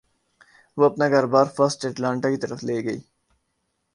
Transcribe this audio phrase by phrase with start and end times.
[0.77, 2.99] وہ اپنا کاروبار فرسٹ اٹلانٹا کی طرف لے گئی